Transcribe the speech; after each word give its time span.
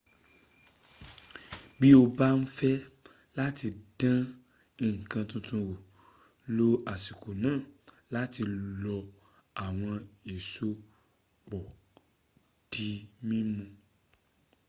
bí 1.79 1.89
o 1.99 2.01
bá 2.17 2.27
ń 2.39 2.41
fẹ́ 2.57 2.75
láti 3.37 3.67
dán 3.99 4.21
nǹkan 4.93 5.25
tuntun 5.29 5.61
wò 5.69 5.75
lo 6.57 6.67
àsìkò 6.93 7.29
náà 7.43 7.59
láti 8.15 8.41
fi 8.49 8.51
lọ 8.83 8.97
àwọn 9.65 9.93
èso 10.33 10.69
pọ̀ 11.49 11.63
di 12.71 12.87
mímu 13.27 13.61